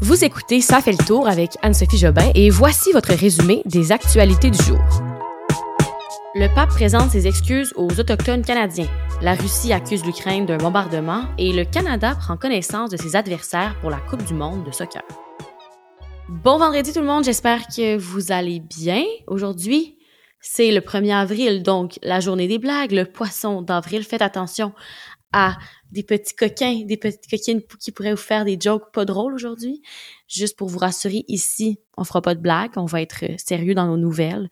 Vous 0.00 0.24
écoutez 0.24 0.60
Ça 0.60 0.80
fait 0.80 0.92
le 0.92 1.04
tour 1.04 1.26
avec 1.26 1.56
Anne-Sophie 1.60 1.98
Jobin 1.98 2.30
et 2.36 2.50
voici 2.50 2.92
votre 2.92 3.12
résumé 3.12 3.62
des 3.64 3.90
actualités 3.90 4.48
du 4.48 4.62
jour. 4.62 4.78
Le 6.36 6.54
pape 6.54 6.68
présente 6.68 7.10
ses 7.10 7.26
excuses 7.26 7.72
aux 7.74 7.88
Autochtones 7.98 8.44
canadiens. 8.44 8.86
La 9.22 9.34
Russie 9.34 9.72
accuse 9.72 10.04
l'Ukraine 10.04 10.46
d'un 10.46 10.56
bombardement 10.56 11.24
et 11.36 11.52
le 11.52 11.64
Canada 11.64 12.14
prend 12.14 12.36
connaissance 12.36 12.90
de 12.90 12.96
ses 12.96 13.16
adversaires 13.16 13.74
pour 13.80 13.90
la 13.90 13.96
Coupe 13.96 14.24
du 14.24 14.34
monde 14.34 14.64
de 14.64 14.70
soccer. 14.70 15.02
Bon 16.28 16.58
vendredi 16.58 16.92
tout 16.92 17.00
le 17.00 17.06
monde, 17.06 17.24
j'espère 17.24 17.66
que 17.66 17.96
vous 17.96 18.30
allez 18.30 18.60
bien. 18.60 19.02
Aujourd'hui, 19.26 19.98
c'est 20.40 20.70
le 20.70 20.80
1er 20.80 21.16
avril, 21.16 21.64
donc 21.64 21.98
la 22.04 22.20
journée 22.20 22.46
des 22.46 22.58
blagues, 22.58 22.92
le 22.92 23.04
poisson 23.04 23.62
d'avril. 23.62 24.04
Faites 24.04 24.22
attention 24.22 24.72
à 25.32 25.56
des 25.90 26.02
petits 26.02 26.34
coquins, 26.34 26.84
des 26.84 26.96
petites 26.96 27.28
coquines 27.30 27.62
qui 27.80 27.92
pourraient 27.92 28.12
vous 28.12 28.16
faire 28.16 28.44
des 28.44 28.58
jokes 28.60 28.92
pas 28.92 29.04
drôles 29.04 29.34
aujourd'hui. 29.34 29.82
Juste 30.26 30.56
pour 30.58 30.68
vous 30.68 30.78
rassurer, 30.78 31.24
ici, 31.28 31.80
on 31.96 32.04
fera 32.04 32.20
pas 32.20 32.34
de 32.34 32.40
blagues, 32.40 32.72
on 32.76 32.84
va 32.84 33.00
être 33.00 33.24
sérieux 33.38 33.74
dans 33.74 33.86
nos 33.86 33.96
nouvelles. 33.96 34.48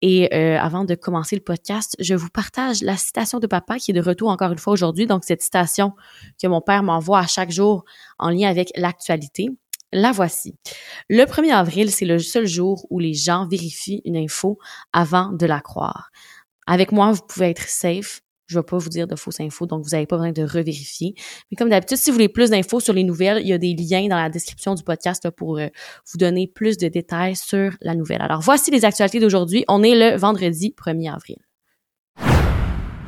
Et 0.00 0.34
euh, 0.34 0.58
avant 0.58 0.84
de 0.84 0.94
commencer 0.94 1.36
le 1.36 1.42
podcast, 1.42 1.94
je 1.98 2.14
vous 2.14 2.30
partage 2.30 2.82
la 2.82 2.96
citation 2.96 3.38
de 3.38 3.46
papa 3.46 3.78
qui 3.78 3.90
est 3.90 3.94
de 3.94 4.00
retour 4.00 4.30
encore 4.30 4.52
une 4.52 4.58
fois 4.58 4.72
aujourd'hui. 4.72 5.06
Donc, 5.06 5.24
cette 5.24 5.42
citation 5.42 5.92
que 6.40 6.46
mon 6.46 6.60
père 6.60 6.82
m'envoie 6.82 7.20
à 7.20 7.26
chaque 7.26 7.50
jour 7.50 7.84
en 8.18 8.30
lien 8.30 8.48
avec 8.48 8.70
l'actualité. 8.76 9.50
La 9.92 10.12
voici. 10.12 10.54
Le 11.08 11.24
1er 11.24 11.52
avril, 11.52 11.90
c'est 11.90 12.04
le 12.04 12.18
seul 12.18 12.46
jour 12.46 12.86
où 12.90 12.98
les 12.98 13.14
gens 13.14 13.46
vérifient 13.48 14.02
une 14.04 14.18
info 14.18 14.58
avant 14.92 15.32
de 15.32 15.46
la 15.46 15.60
croire. 15.60 16.10
Avec 16.66 16.92
moi, 16.92 17.10
vous 17.12 17.22
pouvez 17.26 17.48
être 17.48 17.66
safe, 17.66 18.20
je 18.48 18.58
vais 18.58 18.62
pas 18.62 18.78
vous 18.78 18.88
dire 18.88 19.06
de 19.06 19.14
fausses 19.14 19.40
infos, 19.40 19.66
donc 19.66 19.84
vous 19.84 19.90
n'avez 19.90 20.06
pas 20.06 20.16
besoin 20.16 20.32
de 20.32 20.42
revérifier. 20.42 21.14
Mais 21.50 21.56
comme 21.56 21.68
d'habitude, 21.68 21.98
si 21.98 22.10
vous 22.10 22.14
voulez 22.14 22.28
plus 22.28 22.50
d'infos 22.50 22.80
sur 22.80 22.94
les 22.94 23.04
nouvelles, 23.04 23.40
il 23.42 23.48
y 23.48 23.52
a 23.52 23.58
des 23.58 23.74
liens 23.74 24.08
dans 24.08 24.16
la 24.16 24.30
description 24.30 24.74
du 24.74 24.82
podcast 24.82 25.30
pour 25.30 25.58
euh, 25.58 25.68
vous 26.10 26.18
donner 26.18 26.46
plus 26.46 26.78
de 26.78 26.88
détails 26.88 27.36
sur 27.36 27.72
la 27.82 27.94
nouvelle. 27.94 28.22
Alors 28.22 28.40
voici 28.40 28.70
les 28.70 28.84
actualités 28.84 29.20
d'aujourd'hui. 29.20 29.64
On 29.68 29.82
est 29.82 29.94
le 29.94 30.16
vendredi 30.16 30.74
1er 30.76 31.14
avril. 31.14 31.47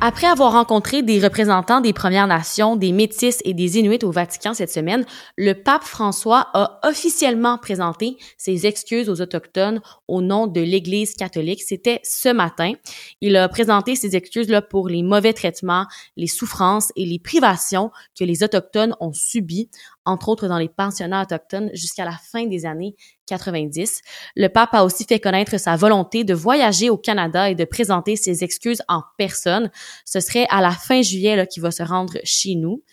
Après 0.03 0.25
avoir 0.25 0.53
rencontré 0.53 1.03
des 1.03 1.19
représentants 1.19 1.79
des 1.79 1.93
Premières 1.93 2.25
Nations, 2.25 2.75
des 2.75 2.91
Métis 2.91 3.37
et 3.45 3.53
des 3.53 3.77
Inuits 3.77 4.03
au 4.03 4.09
Vatican 4.09 4.55
cette 4.55 4.71
semaine, 4.71 5.05
le 5.37 5.53
pape 5.53 5.83
François 5.83 6.47
a 6.55 6.79
officiellement 6.89 7.59
présenté 7.59 8.17
ses 8.35 8.65
excuses 8.65 9.09
aux 9.09 9.21
Autochtones 9.21 9.79
au 10.07 10.23
nom 10.23 10.47
de 10.47 10.59
l'Église 10.59 11.13
catholique. 11.13 11.61
C'était 11.61 11.99
ce 12.03 12.29
matin. 12.29 12.73
Il 13.21 13.37
a 13.37 13.47
présenté 13.47 13.95
ses 13.95 14.15
excuses 14.15 14.49
là 14.49 14.63
pour 14.63 14.89
les 14.89 15.03
mauvais 15.03 15.33
traitements, 15.33 15.85
les 16.17 16.25
souffrances 16.25 16.91
et 16.95 17.05
les 17.05 17.19
privations 17.19 17.91
que 18.17 18.23
les 18.23 18.41
Autochtones 18.41 18.95
ont 19.01 19.13
subies 19.13 19.69
entre 20.05 20.29
autres 20.29 20.47
dans 20.47 20.57
les 20.57 20.69
pensionnats 20.69 21.23
autochtones, 21.23 21.69
jusqu'à 21.73 22.05
la 22.05 22.17
fin 22.31 22.45
des 22.45 22.65
années 22.65 22.95
90. 23.27 24.01
Le 24.35 24.47
pape 24.47 24.73
a 24.73 24.83
aussi 24.83 25.05
fait 25.05 25.19
connaître 25.19 25.59
sa 25.59 25.75
volonté 25.75 26.23
de 26.23 26.33
voyager 26.33 26.89
au 26.89 26.97
Canada 26.97 27.49
et 27.49 27.55
de 27.55 27.65
présenter 27.65 28.15
ses 28.15 28.43
excuses 28.43 28.81
en 28.87 29.03
personne. 29.17 29.71
Ce 30.05 30.19
serait 30.19 30.47
à 30.49 30.61
la 30.61 30.71
fin 30.71 31.01
juillet 31.01 31.47
qu'il 31.47 31.63
va 31.63 31.71
se 31.71 31.83
rendre 31.83 32.17
chez 32.23 32.55
nous. 32.55 32.83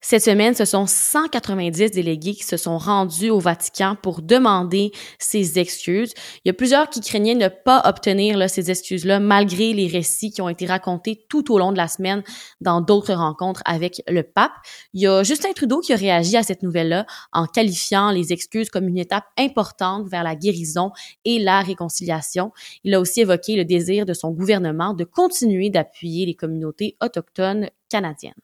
Cette 0.00 0.22
semaine, 0.22 0.54
ce 0.54 0.64
sont 0.64 0.86
190 0.86 1.90
délégués 1.90 2.34
qui 2.34 2.44
se 2.44 2.56
sont 2.56 2.78
rendus 2.78 3.30
au 3.30 3.40
Vatican 3.40 3.96
pour 4.00 4.22
demander 4.22 4.92
ces 5.18 5.58
excuses. 5.58 6.14
Il 6.44 6.48
y 6.48 6.50
a 6.50 6.54
plusieurs 6.54 6.88
qui 6.88 7.00
craignaient 7.00 7.34
ne 7.34 7.48
pas 7.48 7.82
obtenir 7.84 8.48
ces 8.48 8.70
excuses-là 8.70 9.18
malgré 9.18 9.72
les 9.72 9.88
récits 9.88 10.30
qui 10.30 10.40
ont 10.40 10.48
été 10.48 10.66
racontés 10.66 11.26
tout 11.28 11.52
au 11.52 11.58
long 11.58 11.72
de 11.72 11.76
la 11.76 11.88
semaine 11.88 12.22
dans 12.60 12.80
d'autres 12.80 13.12
rencontres 13.12 13.60
avec 13.64 14.00
le 14.06 14.22
pape. 14.22 14.52
Il 14.94 15.02
y 15.02 15.08
a 15.08 15.24
Justin 15.24 15.52
Trudeau 15.52 15.80
qui 15.80 15.92
a 15.92 15.96
réagi 15.96 16.36
à 16.36 16.44
cette 16.44 16.62
nouvelle-là 16.62 17.04
en 17.32 17.46
qualifiant 17.46 18.12
les 18.12 18.32
excuses 18.32 18.70
comme 18.70 18.86
une 18.86 18.98
étape 18.98 19.26
importante 19.36 20.08
vers 20.08 20.22
la 20.22 20.36
guérison 20.36 20.92
et 21.24 21.40
la 21.40 21.60
réconciliation. 21.60 22.52
Il 22.84 22.94
a 22.94 23.00
aussi 23.00 23.22
évoqué 23.22 23.56
le 23.56 23.64
désir 23.64 24.06
de 24.06 24.14
son 24.14 24.30
gouvernement 24.30 24.94
de 24.94 25.02
continuer 25.02 25.70
d'appuyer 25.70 26.24
les 26.24 26.34
communautés 26.34 26.96
autochtones 27.02 27.68
canadiennes. 27.88 28.34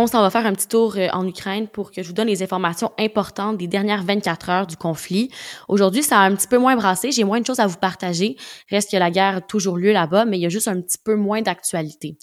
On 0.00 0.06
s'en 0.06 0.22
va 0.22 0.30
faire 0.30 0.46
un 0.46 0.52
petit 0.52 0.68
tour 0.68 0.94
euh, 0.96 1.08
en 1.12 1.26
Ukraine 1.26 1.66
pour 1.66 1.90
que 1.90 2.04
je 2.04 2.06
vous 2.06 2.12
donne 2.12 2.28
les 2.28 2.40
informations 2.44 2.92
importantes 3.00 3.56
des 3.56 3.66
dernières 3.66 4.04
24 4.04 4.48
heures 4.48 4.66
du 4.68 4.76
conflit. 4.76 5.28
Aujourd'hui, 5.66 6.04
ça 6.04 6.20
a 6.20 6.20
un 6.20 6.36
petit 6.36 6.46
peu 6.46 6.56
moins 6.56 6.76
brassé, 6.76 7.10
j'ai 7.10 7.24
moins 7.24 7.40
de 7.40 7.46
choses 7.46 7.58
à 7.58 7.66
vous 7.66 7.78
partager. 7.78 8.36
Reste 8.70 8.92
que 8.92 8.96
la 8.96 9.10
guerre 9.10 9.36
a 9.38 9.40
toujours 9.40 9.76
lieu 9.76 9.90
là-bas, 9.90 10.24
mais 10.24 10.38
il 10.38 10.42
y 10.42 10.46
a 10.46 10.50
juste 10.50 10.68
un 10.68 10.80
petit 10.80 10.98
peu 11.02 11.16
moins 11.16 11.42
d'actualité. 11.42 12.16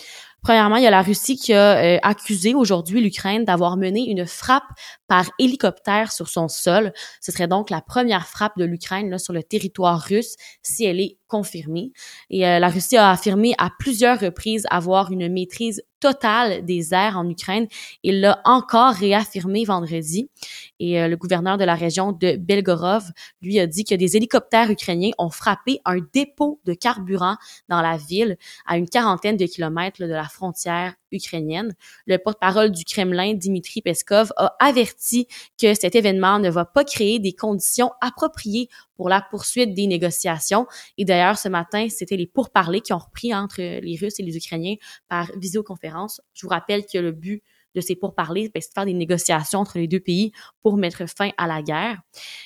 Premièrement, 0.46 0.76
il 0.76 0.84
y 0.84 0.88
a 0.88 0.92
la 0.92 1.02
Russie 1.02 1.38
qui 1.38 1.54
a 1.54 1.96
euh, 1.96 1.98
accusé 2.04 2.54
aujourd'hui 2.54 3.02
l'Ukraine 3.02 3.46
d'avoir 3.46 3.78
mené 3.78 4.08
une 4.08 4.28
frappe 4.28 4.62
par 5.08 5.26
hélicoptère 5.40 6.12
sur 6.12 6.30
son 6.30 6.48
sol. 6.48 6.94
Ce 7.20 7.32
serait 7.32 7.48
donc 7.48 7.72
la 7.72 7.82
première 7.82 8.28
frappe 8.28 8.56
de 8.56 8.64
l'Ukraine 8.64 9.18
sur 9.18 9.34
le 9.34 9.42
territoire 9.42 10.00
russe 10.00 10.36
si 10.62 10.86
elle 10.86 11.00
est 11.00 11.18
confirmée. 11.28 11.94
Et 12.30 12.48
euh, 12.48 12.60
la 12.60 12.70
Russie 12.70 12.96
a 12.96 13.10
affirmé 13.10 13.56
à 13.58 13.72
plusieurs 13.80 14.20
reprises 14.20 14.68
avoir 14.70 15.12
une 15.12 15.34
maîtrise 15.34 15.82
totale 16.00 16.64
des 16.64 16.94
airs 16.94 17.18
en 17.18 17.28
Ukraine. 17.28 17.66
Il 18.04 18.22
l'a 18.22 18.40
encore 18.46 18.94
réaffirmé 18.94 19.66
vendredi. 19.66 20.30
Et 20.80 21.02
euh, 21.02 21.08
le 21.08 21.18
gouverneur 21.18 21.58
de 21.58 21.64
la 21.64 21.76
région 21.76 22.12
de 22.12 22.36
Belgorod, 22.36 23.04
lui, 23.42 23.60
a 23.60 23.68
dit 23.68 23.84
que 23.84 23.96
des 23.96 24.18
hélicoptères 24.18 24.70
ukrainiens 24.70 25.12
ont 25.18 25.30
frappé 25.30 25.80
un 25.86 25.98
dépôt 26.14 26.60
de 26.66 26.74
carburant 26.74 27.38
dans 27.70 27.82
la 27.82 27.98
ville 27.98 28.38
à 28.66 28.78
une 28.78 28.90
quarantaine 28.90 29.38
de 29.38 29.46
kilomètres 29.46 30.02
de 30.02 30.08
la 30.08 30.26
frontière 30.26 30.96
ukrainienne. 31.12 31.74
Le 32.08 32.18
porte-parole 32.18 32.72
du 32.72 32.84
Kremlin, 32.84 33.34
Dimitri 33.34 33.82
Peskov, 33.82 34.34
a 34.38 34.56
averti 34.60 35.28
que 35.60 35.74
cet 35.74 35.96
événement 35.96 36.40
ne 36.40 36.50
va 36.50 36.66
pas 36.66 36.84
créer 36.84 37.20
des 37.20 37.34
conditions 37.34 37.92
appropriées 38.02 38.70
pour 38.96 39.10
la 39.10 39.22
poursuite 39.22 39.74
des 39.74 39.88
négociations. 39.88 40.68
Et 40.98 41.06
d'ailleurs, 41.06 41.38
ce 41.38 41.50
matin, 41.50 41.88
c'était 41.90 42.18
les 42.18 42.28
pourparlers 42.28 42.82
qui 42.82 42.94
ont 42.94 42.98
repris 42.98 43.34
entre 43.34 43.62
les 43.62 43.98
Russes 44.00 44.20
et 44.20 44.24
les 44.24 44.36
Ukrainiens 44.38 44.76
par 45.08 45.32
visioconférence. 45.38 46.22
Je 46.34 46.46
vous 46.46 46.50
rappelle 46.50 46.86
que 46.86 46.98
le 46.98 47.12
but 47.12 47.44
de 47.76 47.82
ces 47.82 47.96
pourparlers, 47.96 48.50
ben, 48.54 48.62
c'est 48.62 48.70
de 48.70 48.74
faire 48.74 48.86
des 48.86 48.94
négociations 48.94 49.60
entre 49.60 49.78
les 49.78 49.88
deux 49.88 50.00
pays 50.00 50.32
pour 50.62 50.78
mettre 50.78 51.08
fin 51.08 51.30
à 51.38 51.48
la 51.48 51.62
guerre. 51.62 52.00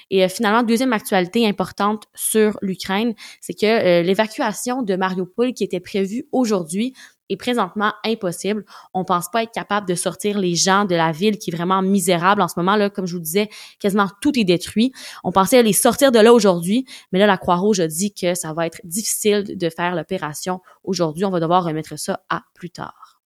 Et 0.09 0.23
euh, 0.23 0.29
finalement, 0.29 0.63
deuxième 0.63 0.93
actualité 0.93 1.47
importante 1.47 2.05
sur 2.15 2.57
l'Ukraine, 2.61 3.13
c'est 3.41 3.53
que 3.53 3.65
euh, 3.65 4.01
l'évacuation 4.01 4.81
de 4.81 4.95
Mariupol 4.95 5.53
qui 5.53 5.63
était 5.63 5.79
prévue 5.79 6.27
aujourd'hui 6.31 6.93
est 7.29 7.37
présentement 7.37 7.93
impossible. 8.03 8.65
On 8.93 9.05
pense 9.05 9.29
pas 9.31 9.43
être 9.43 9.51
capable 9.51 9.87
de 9.87 9.95
sortir 9.95 10.39
les 10.39 10.55
gens 10.55 10.85
de 10.85 10.95
la 10.95 11.11
ville 11.11 11.37
qui 11.37 11.51
est 11.51 11.55
vraiment 11.55 11.81
misérable 11.81 12.41
en 12.41 12.47
ce 12.47 12.55
moment 12.57 12.75
là, 12.75 12.89
comme 12.89 13.05
je 13.05 13.13
vous 13.13 13.21
disais, 13.21 13.49
quasiment 13.79 14.07
tout 14.21 14.37
est 14.37 14.43
détruit. 14.43 14.91
On 15.23 15.31
pensait 15.31 15.61
les 15.61 15.73
sortir 15.73 16.11
de 16.11 16.19
là 16.19 16.33
aujourd'hui, 16.33 16.85
mais 17.11 17.19
là 17.19 17.27
la 17.27 17.37
Croix-Rouge 17.37 17.79
a 17.79 17.87
dit 17.87 18.13
que 18.13 18.33
ça 18.33 18.53
va 18.53 18.65
être 18.65 18.81
difficile 18.83 19.57
de 19.57 19.69
faire 19.69 19.95
l'opération 19.95 20.59
aujourd'hui. 20.83 21.25
On 21.25 21.29
va 21.29 21.39
devoir 21.39 21.63
remettre 21.63 21.97
ça 21.97 22.21
à 22.29 22.41
plus 22.55 22.71
tard. 22.71 23.18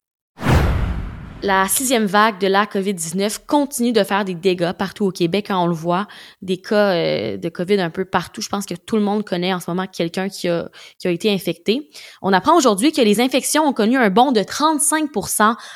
La 1.45 1.67
sixième 1.67 2.05
vague 2.05 2.39
de 2.39 2.47
la 2.47 2.65
COVID-19 2.65 3.39
continue 3.45 3.91
de 3.91 4.05
faire 4.05 4.23
des 4.23 4.33
dégâts 4.33 4.71
partout 4.71 5.07
au 5.07 5.11
Québec. 5.11 5.47
Quand 5.49 5.61
on 5.61 5.67
le 5.67 5.73
voit, 5.73 6.07
des 6.41 6.55
cas 6.55 6.93
euh, 6.93 7.35
de 7.35 7.49
COVID 7.49 7.81
un 7.81 7.89
peu 7.89 8.05
partout. 8.05 8.41
Je 8.41 8.47
pense 8.47 8.65
que 8.65 8.75
tout 8.75 8.95
le 8.95 9.01
monde 9.01 9.25
connaît 9.25 9.53
en 9.53 9.59
ce 9.59 9.69
moment 9.69 9.85
quelqu'un 9.85 10.29
qui 10.29 10.47
a, 10.47 10.69
qui 10.99 11.09
a 11.09 11.11
été 11.11 11.29
infecté. 11.29 11.89
On 12.21 12.31
apprend 12.31 12.55
aujourd'hui 12.55 12.93
que 12.93 13.01
les 13.01 13.19
infections 13.19 13.63
ont 13.65 13.73
connu 13.73 13.97
un 13.97 14.09
bond 14.09 14.31
de 14.31 14.41
35 14.41 15.09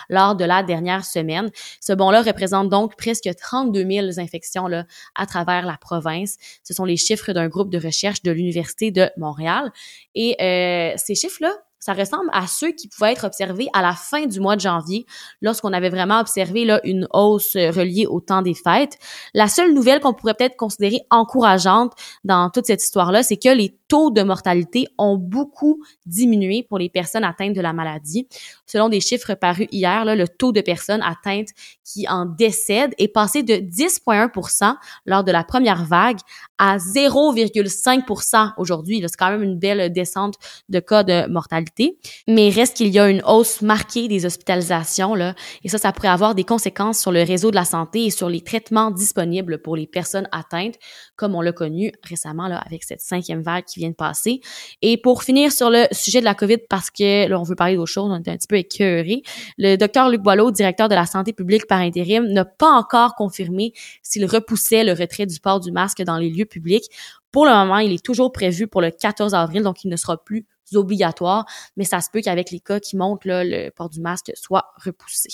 lors 0.07 0.37
de 0.37 0.45
la 0.45 0.63
dernière 0.63 1.03
semaine. 1.03 1.51
Ce 1.81 1.91
bond-là 1.91 2.21
représente 2.21 2.69
donc 2.69 2.95
presque 2.95 3.29
32 3.35 3.85
000 3.85 4.07
infections 4.19 4.67
là, 4.67 4.85
à 5.15 5.25
travers 5.25 5.65
la 5.65 5.75
province. 5.75 6.37
Ce 6.63 6.73
sont 6.73 6.85
les 6.85 6.95
chiffres 6.95 7.33
d'un 7.33 7.49
groupe 7.49 7.69
de 7.69 7.77
recherche 7.77 8.21
de 8.21 8.31
l'Université 8.31 8.91
de 8.91 9.09
Montréal. 9.17 9.73
Et 10.15 10.37
euh, 10.41 10.93
ces 10.95 11.15
chiffres-là 11.15 11.51
ça 11.79 11.93
ressemble 11.93 12.29
à 12.33 12.47
ceux 12.47 12.71
qui 12.71 12.87
pouvaient 12.87 13.13
être 13.13 13.25
observés 13.25 13.67
à 13.73 13.81
la 13.81 13.93
fin 13.93 14.25
du 14.25 14.39
mois 14.39 14.55
de 14.55 14.61
janvier, 14.61 15.05
lorsqu'on 15.41 15.73
avait 15.73 15.89
vraiment 15.89 16.19
observé 16.19 16.65
là, 16.65 16.79
une 16.83 17.07
hausse 17.11 17.55
euh, 17.55 17.71
reliée 17.71 18.05
au 18.07 18.19
temps 18.19 18.41
des 18.41 18.53
fêtes. 18.53 18.97
La 19.33 19.47
seule 19.47 19.73
nouvelle 19.73 19.99
qu'on 19.99 20.13
pourrait 20.13 20.33
peut-être 20.33 20.57
considérer 20.57 21.01
encourageante 21.09 21.93
dans 22.23 22.49
toute 22.49 22.65
cette 22.65 22.83
histoire-là, 22.83 23.23
c'est 23.23 23.37
que 23.37 23.49
les 23.49 23.77
taux 23.87 24.11
de 24.11 24.21
mortalité 24.21 24.87
ont 24.97 25.17
beaucoup 25.17 25.83
diminué 26.05 26.63
pour 26.63 26.77
les 26.77 26.89
personnes 26.89 27.23
atteintes 27.23 27.53
de 27.53 27.61
la 27.61 27.73
maladie. 27.73 28.27
Selon 28.65 28.89
des 28.89 28.99
chiffres 28.99 29.33
parus 29.33 29.67
hier, 29.71 30.03
le 30.03 30.27
taux 30.27 30.51
de 30.51 30.61
personnes 30.61 31.01
atteintes 31.01 31.49
qui 31.83 32.07
en 32.07 32.25
décèdent 32.25 32.93
est 32.97 33.07
passé 33.07 33.43
de 33.43 33.53
10,1% 33.53 34.75
lors 35.05 35.23
de 35.23 35.31
la 35.31 35.43
première 35.43 35.85
vague 35.85 36.19
à 36.57 36.77
0,5 36.77 38.53
aujourd'hui. 38.57 39.03
C'est 39.07 39.17
quand 39.17 39.29
même 39.29 39.43
une 39.43 39.57
belle 39.57 39.91
descente 39.91 40.35
de 40.69 40.79
cas 40.79 41.03
de 41.03 41.27
mortalité. 41.27 41.97
Mais 42.27 42.49
reste 42.49 42.77
qu'il 42.77 42.87
y 42.89 42.99
a 42.99 43.09
une 43.09 43.21
hausse 43.25 43.61
marquée 43.61 44.07
des 44.07 44.25
hospitalisations, 44.25 45.15
là, 45.15 45.35
et 45.63 45.69
ça, 45.69 45.77
ça 45.77 45.91
pourrait 45.91 46.07
avoir 46.07 46.35
des 46.35 46.43
conséquences 46.43 46.99
sur 46.99 47.11
le 47.11 47.23
réseau 47.23 47.51
de 47.51 47.55
la 47.55 47.65
santé 47.65 48.05
et 48.05 48.09
sur 48.09 48.29
les 48.29 48.41
traitements 48.41 48.91
disponibles 48.91 49.61
pour 49.61 49.75
les 49.75 49.87
personnes 49.87 50.27
atteintes, 50.31 50.75
comme 51.15 51.35
on 51.35 51.41
l'a 51.41 51.51
connu 51.51 51.91
récemment 52.03 52.47
là, 52.47 52.57
avec 52.65 52.83
cette 52.83 53.01
cinquième 53.01 53.41
vague 53.41 53.65
qui 53.65 53.79
vient 53.79 53.89
de 53.89 53.95
passer. 53.95 54.41
Et 54.81 54.97
pour 54.97 55.23
finir 55.23 55.51
sur 55.51 55.69
le 55.69 55.85
sujet 55.91 56.19
de 56.19 56.25
la 56.25 56.35
COVID, 56.35 56.57
parce 56.69 56.89
que 56.89 57.27
là, 57.27 57.39
on 57.39 57.43
veut 57.43 57.55
parler 57.55 57.75
d'autre 57.75 57.91
chose, 57.91 58.09
on 58.11 58.15
est 58.15 58.29
un 58.29 58.35
petit 58.35 58.47
peu 58.47 58.57
écœuré, 58.57 59.21
le 59.57 59.75
docteur 59.75 60.09
Luc 60.09 60.21
Boileau, 60.21 60.51
directeur 60.51 60.89
de 60.89 60.95
la 60.95 61.05
santé 61.05 61.33
publique 61.33 61.67
par 61.67 61.79
intérim, 61.79 62.25
n'a 62.25 62.45
pas 62.45 62.71
encore 62.71 63.15
confirmé 63.15 63.73
s'il 64.01 64.25
repoussait 64.25 64.83
le 64.83 64.93
retrait 64.93 65.25
du 65.25 65.39
port 65.39 65.59
du 65.59 65.71
masque 65.71 66.01
dans 66.01 66.17
les 66.17 66.29
lieux 66.29 66.46
publics. 66.47 66.85
Pour 67.31 67.45
le 67.45 67.51
moment, 67.51 67.77
il 67.77 67.93
est 67.93 68.03
toujours 68.03 68.31
prévu 68.31 68.67
pour 68.67 68.81
le 68.81 68.91
14 68.91 69.33
avril, 69.33 69.63
donc 69.63 69.83
il 69.83 69.89
ne 69.89 69.95
sera 69.95 70.17
plus 70.17 70.45
obligatoire, 70.73 71.45
mais 71.75 71.83
ça 71.83 72.01
se 72.01 72.09
peut 72.11 72.21
qu'avec 72.21 72.51
les 72.51 72.59
cas 72.59 72.79
qui 72.79 72.97
montent, 72.97 73.25
le 73.25 73.69
port 73.69 73.89
du 73.89 74.01
masque 74.01 74.31
soit 74.35 74.65
repoussé. 74.83 75.29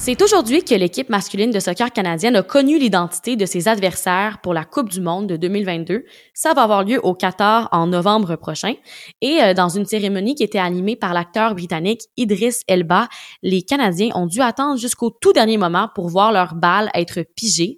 C'est 0.00 0.22
aujourd'hui 0.22 0.62
que 0.62 0.76
l'équipe 0.76 1.08
masculine 1.08 1.50
de 1.50 1.58
soccer 1.58 1.92
canadienne 1.92 2.36
a 2.36 2.42
connu 2.44 2.78
l'identité 2.78 3.34
de 3.34 3.44
ses 3.44 3.66
adversaires 3.66 4.38
pour 4.40 4.54
la 4.54 4.64
Coupe 4.64 4.90
du 4.90 5.00
monde 5.00 5.26
de 5.26 5.36
2022. 5.36 6.04
Ça 6.34 6.54
va 6.54 6.62
avoir 6.62 6.84
lieu 6.84 7.04
au 7.04 7.14
Qatar 7.14 7.68
en 7.72 7.88
novembre 7.88 8.36
prochain. 8.36 8.74
Et 9.20 9.42
euh, 9.42 9.54
dans 9.54 9.68
une 9.68 9.86
cérémonie 9.86 10.36
qui 10.36 10.44
était 10.44 10.60
animée 10.60 10.94
par 10.94 11.14
l'acteur 11.14 11.56
britannique 11.56 12.02
Idris 12.16 12.60
Elba, 12.68 13.08
les 13.42 13.62
Canadiens 13.62 14.10
ont 14.14 14.26
dû 14.26 14.40
attendre 14.40 14.78
jusqu'au 14.78 15.10
tout 15.10 15.32
dernier 15.32 15.56
moment 15.56 15.90
pour 15.92 16.08
voir 16.08 16.30
leur 16.30 16.54
balle 16.54 16.90
être 16.94 17.24
pigée. 17.34 17.76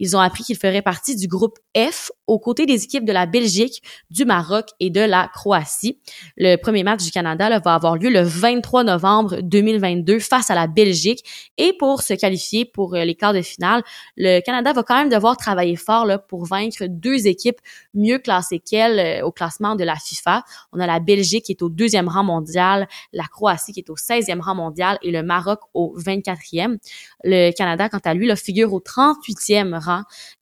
Ils 0.00 0.16
ont 0.16 0.20
appris 0.20 0.42
qu'ils 0.42 0.56
feraient 0.56 0.82
partie 0.82 1.14
du 1.14 1.28
groupe 1.28 1.58
F 1.76 2.10
aux 2.26 2.38
côtés 2.38 2.64
des 2.64 2.84
équipes 2.84 3.04
de 3.04 3.12
la 3.12 3.26
Belgique, 3.26 3.82
du 4.10 4.24
Maroc 4.24 4.70
et 4.80 4.90
de 4.90 5.00
la 5.00 5.28
Croatie. 5.32 6.00
Le 6.36 6.56
premier 6.56 6.82
match 6.82 7.04
du 7.04 7.10
Canada 7.10 7.58
va 7.60 7.74
avoir 7.74 7.96
lieu 7.96 8.08
le 8.08 8.22
23 8.22 8.84
novembre 8.84 9.40
2022 9.42 10.18
face 10.20 10.50
à 10.50 10.54
la 10.54 10.66
Belgique. 10.66 11.24
Et 11.58 11.74
pour 11.78 12.02
se 12.02 12.14
qualifier 12.14 12.64
pour 12.64 12.94
euh, 12.94 13.04
les 13.04 13.14
quarts 13.14 13.34
de 13.34 13.42
finale, 13.42 13.82
le 14.16 14.40
Canada 14.40 14.72
va 14.72 14.82
quand 14.82 14.96
même 14.96 15.10
devoir 15.10 15.36
travailler 15.36 15.76
fort 15.76 16.06
là, 16.06 16.18
pour 16.18 16.46
vaincre 16.46 16.86
deux 16.88 17.26
équipes 17.26 17.60
mieux 17.94 18.18
classées 18.18 18.58
qu'elle 18.58 18.98
euh, 18.98 19.26
au 19.26 19.32
classement 19.32 19.76
de 19.76 19.84
la 19.84 19.96
FIFA. 19.96 20.44
On 20.72 20.80
a 20.80 20.86
la 20.86 20.98
Belgique 20.98 21.44
qui 21.44 21.52
est 21.52 21.62
au 21.62 21.68
deuxième 21.68 22.08
rang 22.08 22.24
mondial, 22.24 22.88
la 23.12 23.24
Croatie 23.24 23.72
qui 23.72 23.80
est 23.80 23.90
au 23.90 23.96
16e 23.96 24.40
rang 24.40 24.54
mondial 24.54 24.98
et 25.02 25.10
le 25.10 25.22
Maroc 25.22 25.60
au 25.74 25.94
24e. 25.98 26.78
Le 27.22 27.50
Canada, 27.52 27.88
quant 27.88 28.00
à 28.04 28.14
lui, 28.14 28.26
le 28.26 28.36
figure 28.36 28.72
au 28.72 28.80
38e 28.80 29.78
rang 29.78 29.89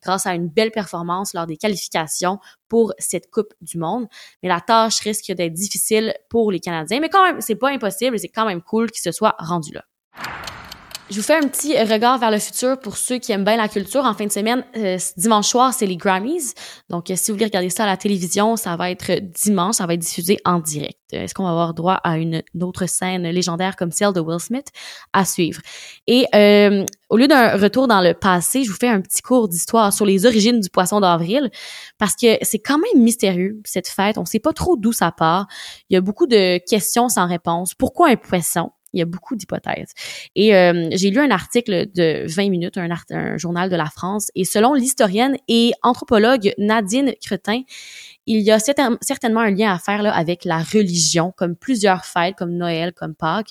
grâce 0.03 0.27
à 0.27 0.35
une 0.35 0.49
belle 0.49 0.71
performance 0.71 1.35
lors 1.35 1.47
des 1.47 1.57
qualifications 1.57 2.39
pour 2.69 2.93
cette 2.99 3.31
Coupe 3.31 3.55
du 3.61 3.79
Monde. 3.79 4.07
Mais 4.43 4.49
la 4.49 4.61
tâche 4.61 5.01
risque 5.01 5.33
d'être 5.33 5.55
difficile 5.55 6.15
pour 6.29 6.53
les 6.53 6.61
Canadiens. 6.61 7.01
Mais 7.01 7.09
quand 7.09 7.25
même, 7.25 7.41
c'est 7.41 7.57
pas 7.57 7.71
impossible 7.71 8.17
et 8.17 8.19
c'est 8.19 8.29
quand 8.29 8.47
même 8.47 8.63
cool 8.63 8.91
qu'ils 8.91 9.03
se 9.03 9.13
soient 9.13 9.37
rendus 9.39 9.73
là. 9.73 9.85
Je 11.11 11.17
vous 11.17 11.23
fais 11.23 11.37
un 11.37 11.49
petit 11.49 11.75
regard 11.83 12.19
vers 12.19 12.31
le 12.31 12.39
futur 12.39 12.79
pour 12.79 12.99
ceux 12.99 13.17
qui 13.17 13.33
aiment 13.33 13.45
bien 13.45 13.57
la 13.57 13.69
culture. 13.69 14.05
En 14.05 14.13
fin 14.13 14.27
de 14.27 14.33
semaine, 14.33 14.63
euh, 14.77 14.99
dimanche 15.17 15.49
soir, 15.49 15.73
c'est 15.73 15.87
les 15.87 15.97
Grammys. 15.97 16.53
Donc, 16.91 17.11
euh, 17.11 17.15
si 17.17 17.31
vous 17.31 17.37
voulez 17.37 17.47
regarder 17.47 17.71
ça 17.71 17.85
à 17.85 17.87
la 17.87 17.97
télévision, 17.97 18.57
ça 18.57 18.77
va 18.77 18.91
être 18.91 19.13
dimanche, 19.19 19.77
ça 19.77 19.87
va 19.87 19.95
être 19.95 20.01
diffusé 20.01 20.37
en 20.45 20.59
direct. 20.59 20.99
Est-ce 21.11 21.33
qu'on 21.33 21.45
va 21.45 21.51
avoir 21.51 21.73
droit 21.73 21.95
à 21.95 22.19
une, 22.19 22.43
autre 22.61 22.85
scène 22.85 23.23
légendaire 23.23 23.77
comme 23.77 23.91
celle 23.91 24.13
de 24.13 24.21
Will 24.21 24.39
Smith? 24.39 24.67
À 25.15 25.25
suivre? 25.25 25.63
Et 26.07 26.27
euh, 26.35 26.85
au 27.09 27.17
lieu 27.17 27.27
d'un 27.27 27.57
retour 27.57 27.89
dans 27.89 28.03
le 28.03 28.13
passé, 28.13 28.65
je 28.65 28.71
vous 28.71 28.77
fais 28.79 28.89
un 28.89 29.01
petit 29.01 29.23
cours 29.23 29.49
d'histoire 29.49 29.95
sur 29.95 30.05
les 30.05 30.27
origines 30.27 30.61
du 30.61 30.69
poisson 30.69 31.01
d'avril 31.01 31.51
parce 31.97 32.17
que 32.17 32.37
c'est 32.43 32.59
quand 32.59 32.79
même 32.79 33.03
mystérieux 33.03 33.59
cette 33.65 33.89
fête. 33.89 34.19
On 34.19 34.27
sait 34.27 34.41
pas 34.41 34.53
trop 34.53 34.77
d'où 34.77 34.93
ça 34.93 35.11
part. 35.11 35.47
Il 35.89 35.95
y 35.95 35.97
a 35.97 36.03
beaucoup 36.03 36.27
de 36.27 36.59
questions 36.69 37.09
sans 37.09 37.27
réponse. 37.27 37.73
Pourquoi 37.73 38.11
un 38.11 38.17
poisson? 38.17 38.73
Il 38.93 38.99
y 38.99 39.03
a 39.03 39.07
beaucoup 39.07 39.37
d'hypothèses. 39.37 39.93
Et 40.35 40.55
euh, 40.55 40.89
j'ai 40.93 41.11
lu 41.11 41.21
un 41.21 41.31
article 41.31 41.87
de 41.95 42.25
20 42.27 42.49
minutes, 42.49 42.79
un, 42.79 43.37
journal 43.37 43.69
de 43.69 43.77
la 43.77 43.87
France, 43.87 44.31
et 44.35 44.45
selon 44.45 44.75
l'historienne 44.75 45.37
et 45.49 45.73
anthropologue 45.83 46.53
Nadine 46.59 47.13
Cretin, 47.23 47.63
il 48.31 48.41
y 48.41 48.51
a 48.51 48.59
certainement 48.59 49.41
un 49.41 49.51
lien 49.51 49.73
à 49.73 49.79
faire 49.79 50.03
là, 50.03 50.15
avec 50.15 50.45
la 50.45 50.59
religion, 50.59 51.33
comme 51.35 51.57
plusieurs 51.57 52.05
fêtes, 52.05 52.35
comme 52.37 52.53
Noël, 52.53 52.93
comme 52.93 53.15
Pâques. 53.15 53.49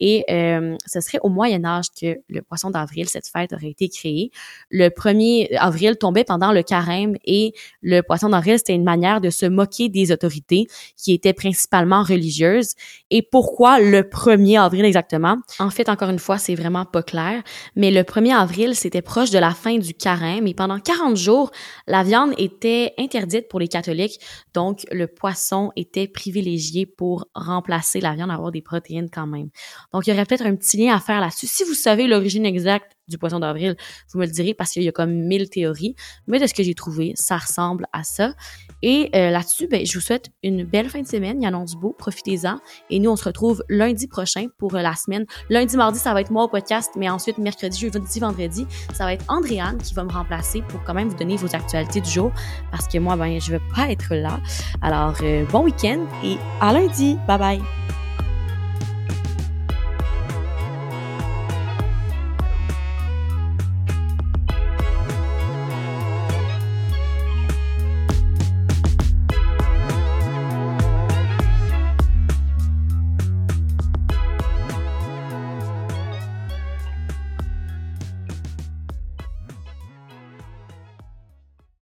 Et 0.00 0.26
euh, 0.30 0.76
ce 0.86 1.00
serait 1.00 1.18
au 1.22 1.30
Moyen 1.30 1.64
Âge 1.64 1.86
que 1.98 2.18
le 2.28 2.42
poisson 2.42 2.68
d'avril, 2.68 3.08
cette 3.08 3.26
fête, 3.26 3.54
aurait 3.54 3.70
été 3.70 3.88
créée. 3.88 4.30
Le 4.70 4.88
1er 4.88 5.56
avril 5.56 5.96
tombait 5.96 6.24
pendant 6.24 6.52
le 6.52 6.62
carême 6.62 7.16
et 7.24 7.54
le 7.80 8.02
poisson 8.02 8.28
d'avril, 8.28 8.58
c'était 8.58 8.74
une 8.74 8.84
manière 8.84 9.22
de 9.22 9.30
se 9.30 9.46
moquer 9.46 9.88
des 9.88 10.12
autorités 10.12 10.66
qui 10.94 11.14
étaient 11.14 11.32
principalement 11.32 12.02
religieuses. 12.02 12.74
Et 13.10 13.22
pourquoi 13.22 13.80
le 13.80 14.02
1er 14.02 14.60
avril 14.60 14.84
exactement? 14.84 15.38
En 15.58 15.70
fait, 15.70 15.88
encore 15.88 16.10
une 16.10 16.18
fois, 16.18 16.36
c'est 16.36 16.54
vraiment 16.54 16.84
pas 16.84 17.02
clair. 17.02 17.42
Mais 17.76 17.90
le 17.90 18.02
1er 18.02 18.34
avril, 18.34 18.74
c'était 18.74 19.00
proche 19.00 19.30
de 19.30 19.38
la 19.38 19.52
fin 19.52 19.78
du 19.78 19.94
carême 19.94 20.46
et 20.46 20.52
pendant 20.52 20.78
40 20.78 21.16
jours, 21.16 21.50
la 21.86 22.02
viande 22.02 22.34
était 22.36 22.92
interdite 22.98 23.48
pour 23.48 23.58
les 23.58 23.68
catholiques 23.68 24.17
donc, 24.54 24.86
le 24.90 25.06
poisson 25.06 25.70
était 25.76 26.08
privilégié 26.08 26.86
pour 26.86 27.26
remplacer 27.34 28.00
la 28.00 28.14
viande, 28.14 28.30
avoir 28.30 28.52
des 28.52 28.62
protéines 28.62 29.10
quand 29.10 29.26
même. 29.26 29.50
Donc, 29.92 30.06
il 30.06 30.10
y 30.10 30.12
aurait 30.12 30.24
peut-être 30.24 30.46
un 30.46 30.56
petit 30.56 30.76
lien 30.76 30.94
à 30.94 31.00
faire 31.00 31.20
là-dessus. 31.20 31.46
Si 31.46 31.64
vous 31.64 31.74
savez 31.74 32.06
l'origine 32.06 32.46
exacte 32.46 32.97
du 33.08 33.18
poisson 33.18 33.40
d'avril, 33.40 33.76
vous 34.12 34.18
me 34.18 34.26
le 34.26 34.30
direz 34.30 34.54
parce 34.54 34.72
qu'il 34.72 34.82
y 34.82 34.88
a 34.88 34.92
comme 34.92 35.12
mille 35.12 35.48
théories. 35.48 35.94
Mais 36.26 36.38
de 36.38 36.46
ce 36.46 36.54
que 36.54 36.62
j'ai 36.62 36.74
trouvé, 36.74 37.12
ça 37.16 37.36
ressemble 37.36 37.86
à 37.92 38.04
ça. 38.04 38.34
Et 38.82 39.10
euh, 39.14 39.30
là-dessus, 39.30 39.66
ben, 39.66 39.84
je 39.84 39.94
vous 39.94 40.04
souhaite 40.04 40.30
une 40.42 40.64
belle 40.64 40.88
fin 40.88 41.02
de 41.02 41.06
semaine. 41.06 41.42
Il 41.42 41.44
y 41.44 41.48
en 41.48 41.60
a 41.60 41.64
du 41.64 41.76
beau. 41.76 41.94
Profitez-en. 41.98 42.58
Et 42.90 42.98
nous, 43.00 43.10
on 43.10 43.16
se 43.16 43.24
retrouve 43.24 43.64
lundi 43.68 44.06
prochain 44.06 44.46
pour 44.58 44.74
euh, 44.74 44.82
la 44.82 44.94
semaine. 44.94 45.26
Lundi, 45.50 45.76
mardi, 45.76 45.98
ça 45.98 46.14
va 46.14 46.20
être 46.20 46.30
moi 46.30 46.44
au 46.44 46.48
podcast. 46.48 46.92
Mais 46.96 47.08
ensuite, 47.08 47.38
mercredi, 47.38 47.78
jeudi, 47.78 48.20
vendredi, 48.20 48.66
ça 48.94 49.04
va 49.04 49.14
être 49.14 49.24
Andréane 49.28 49.78
qui 49.78 49.94
va 49.94 50.04
me 50.04 50.12
remplacer 50.12 50.62
pour 50.68 50.82
quand 50.84 50.94
même 50.94 51.08
vous 51.08 51.16
donner 51.16 51.36
vos 51.36 51.54
actualités 51.54 52.00
du 52.00 52.10
jour. 52.10 52.32
Parce 52.70 52.86
que 52.86 52.98
moi, 52.98 53.16
ben, 53.16 53.40
je 53.40 53.52
vais 53.52 53.62
pas 53.74 53.90
être 53.90 54.14
là. 54.14 54.40
Alors, 54.80 55.16
euh, 55.22 55.44
bon 55.46 55.64
week-end 55.64 56.06
et 56.24 56.36
à 56.60 56.72
lundi. 56.72 57.16
Bye 57.26 57.38
bye. 57.38 58.07